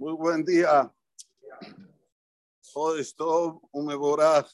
[0.00, 0.90] Muy buen día.
[2.72, 4.46] Hoy estoy un mevoraj.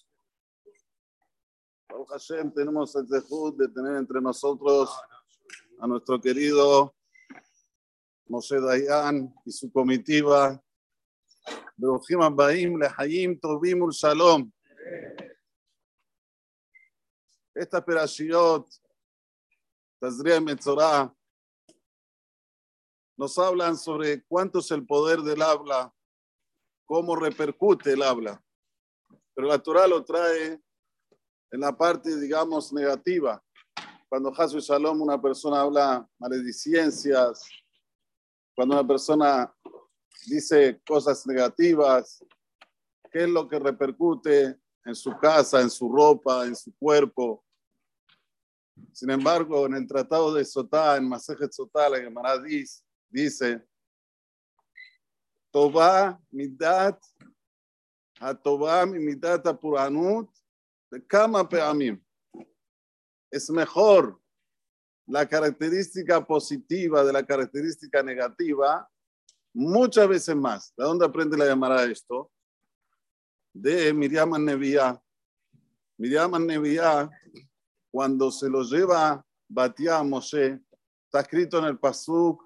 [1.88, 4.90] Baruch Hashem, tenemos el dejud de tener entre nosotros
[5.78, 6.96] a nuestro querido
[8.26, 10.60] Moshe Dayan y su comitiva.
[11.76, 14.50] Beruchim Abbaim, Lehayim, Tovim, Ul Shalom.
[17.54, 18.66] Esta operación,
[20.00, 21.15] Tazria Metzorah,
[23.16, 25.92] nos hablan sobre cuánto es el poder del habla,
[26.84, 28.42] cómo repercute el habla.
[29.34, 30.60] Pero la Torah lo trae
[31.50, 33.42] en la parte, digamos, negativa.
[34.08, 37.42] Cuando Hasu Shalom, una persona habla maledicencias,
[38.54, 39.54] cuando una persona
[40.26, 42.24] dice cosas negativas,
[43.10, 47.44] qué es lo que repercute en su casa, en su ropa, en su cuerpo.
[48.92, 53.62] Sin embargo, en el Tratado de Sotá, en Masejet Sotá, la Gemara dice, dice,
[55.50, 57.02] Toba midat,
[58.20, 60.28] a Toba mi midat apuranut,
[60.90, 62.00] de kama peamim.
[63.30, 64.20] Es mejor
[65.06, 68.88] la característica positiva de la característica negativa
[69.54, 70.74] muchas veces más.
[70.76, 72.30] ¿De dónde aprende la llamada esto?
[73.52, 75.02] De Miriam Nevía.
[75.96, 77.08] Miriam Nevía,
[77.90, 80.60] cuando se lo lleva Batia a Moshe,
[81.06, 82.42] está escrito en el Pasuk,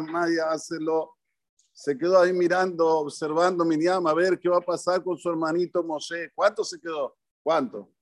[0.00, 0.46] Maya,
[1.72, 5.82] Se quedó ahí mirando, observando Miriam a ver qué va a pasar con su hermanito
[5.82, 6.30] Moshe.
[6.34, 7.16] ¿Cuánto se quedó?
[7.42, 7.92] ¿Cuánto?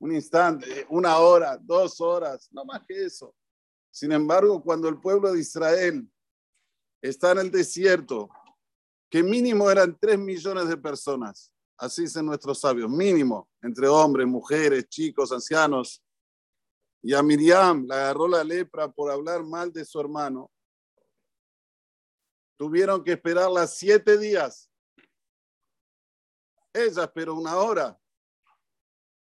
[0.00, 3.34] Un instante, una hora, dos horas, no más que eso.
[3.90, 6.08] Sin embargo, cuando el pueblo de Israel
[7.02, 8.28] está en el desierto,
[9.10, 14.88] que mínimo eran tres millones de personas, así dicen nuestros sabios, mínimo, entre hombres, mujeres,
[14.88, 16.02] chicos, ancianos,
[17.00, 20.50] y a Miriam la agarró la lepra por hablar mal de su hermano.
[22.58, 24.68] Tuvieron que esperarla siete días.
[26.72, 27.98] Ella esperó una hora,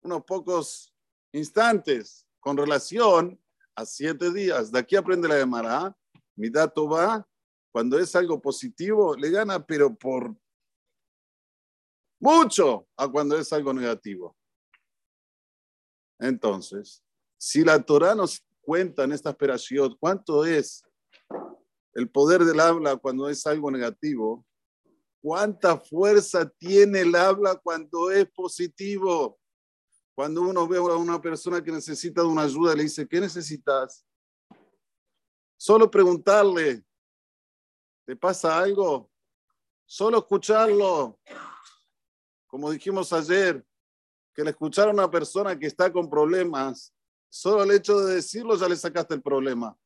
[0.04, 0.94] unos pocos
[1.32, 3.42] instantes, con relación
[3.76, 4.72] a siete días.
[4.72, 5.98] De aquí aprende la llamará.
[6.36, 7.28] Mi dato va,
[7.72, 10.36] cuando es algo positivo, le gana, pero por
[12.26, 14.36] mucho a cuando es algo negativo.
[16.18, 17.04] Entonces,
[17.38, 20.84] si la Torah nos cuenta en esta operación cuánto es
[21.94, 24.44] el poder del habla cuando es algo negativo,
[25.22, 29.40] cuánta fuerza tiene el habla cuando es positivo.
[30.16, 34.04] Cuando uno ve a una persona que necesita de una ayuda, le dice, ¿qué necesitas?
[35.58, 36.84] Solo preguntarle,
[38.06, 39.12] ¿te pasa algo?
[39.86, 41.20] Solo escucharlo.
[42.56, 43.62] Como dijimos ayer,
[44.34, 46.96] que le escuchar a una persona que está con problemas
[47.30, 49.78] Solo el hecho de decirlo ya le sacaste el problema.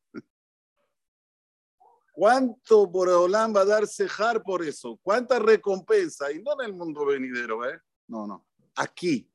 [2.14, 5.00] ¿Cuánto Boreolán va a dar cejar por eso?
[5.02, 6.32] ¿Cuánta recompensa?
[6.32, 7.82] Y no en el mundo venidero, ¿eh?
[8.08, 8.46] No, no.
[8.76, 9.28] Aquí,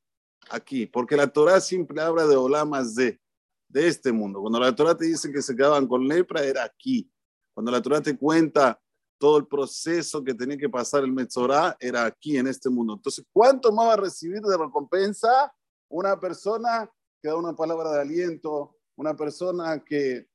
[0.51, 0.87] aquí.
[0.87, 3.21] Porque la Torah siempre habla de olamas de,
[3.67, 4.43] de este mundo.
[4.43, 7.11] Cuando la Torah te dice que se quedaban con lepra, era aquí.
[7.53, 8.81] Cuando la Torah te cuenta
[9.25, 12.93] todo el proceso que tenía que pasar el Metzorah, era aquí, en este mundo.
[12.93, 15.51] Entonces, ¿cuánto más va a recibir de recompensa
[15.89, 16.87] una persona
[17.23, 20.29] que da una palabra de aliento, una persona que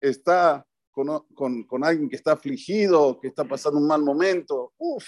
[0.00, 4.72] está con, con, con, alguien que está afligido, que está pasando un mal momento.
[4.78, 5.04] Uf.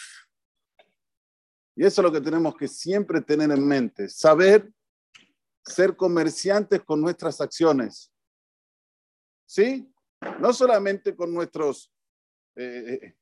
[1.77, 4.73] Y eso es lo que tenemos que siempre tener en mente, saber
[5.65, 8.13] ser comerciantes con nuestras acciones.
[9.47, 9.89] ¿Sí?
[10.41, 11.94] No solamente con nuestros,
[12.57, 13.17] eh, eh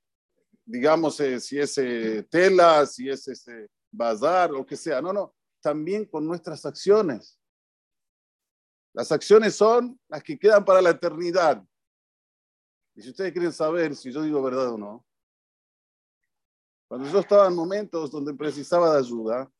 [0.64, 5.00] digamos, eh, si es eh, tela, si es ese bazar, lo que sea.
[5.00, 7.38] No, no, también con nuestras acciones.
[8.94, 11.62] Las acciones son las que quedan para la eternidad.
[12.94, 15.06] Y si ustedes quieren saber si yo digo verdad o no,
[16.88, 19.50] cuando yo estaba en momentos donde precisaba de ayuda,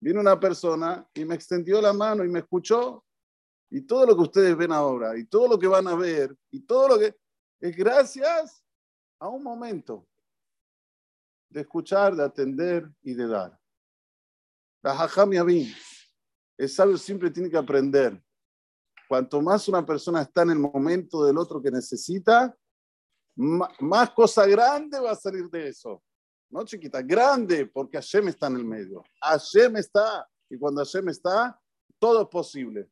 [0.00, 3.04] vino una persona y me extendió la mano y me escuchó.
[3.70, 6.60] Y todo lo que ustedes ven ahora, y todo lo que van a ver, y
[6.60, 7.14] todo lo que
[7.60, 8.64] es gracias
[9.20, 10.08] a un momento
[11.48, 13.56] de escuchar, de atender y de dar.
[14.82, 18.20] La Jajam el sabio siempre tiene que aprender
[19.10, 22.56] Cuanto más una persona está en el momento del otro que necesita,
[23.34, 26.00] más cosa grande va a salir de eso.
[26.48, 29.02] No chiquita, grande, porque Hashem está en el medio.
[29.20, 31.60] Hashem está, y cuando Hashem está,
[31.98, 32.88] todo es posible.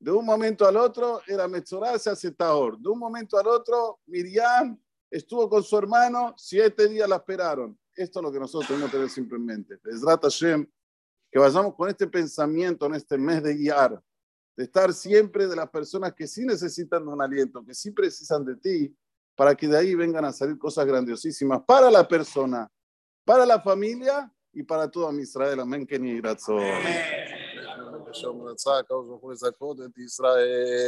[0.00, 2.78] De un momento al otro era Metzorah, se hace Tahor.
[2.78, 4.80] De un momento al otro, Miriam
[5.10, 7.78] estuvo con su hermano, siete días la esperaron.
[7.94, 9.78] Esto es lo que nosotros tenemos que tener simplemente.
[10.22, 10.66] Hashem,
[11.30, 14.02] que vayamos con este pensamiento en este mes de guiar
[14.58, 18.56] de estar siempre de las personas que sí necesitan un aliento, que sí precisan de
[18.56, 18.92] ti,
[19.36, 22.68] para que de ahí vengan a salir cosas grandiosísimas para la persona,
[23.24, 25.60] para la familia y para todo Israel.
[25.60, 25.86] Amén,
[28.12, 30.86] שום מנצח, הקדוש ברוך הוא יצא קודם, ישראל.